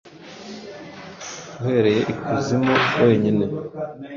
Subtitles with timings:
[1.59, 3.45] Uhereye ikuzimu wenyine.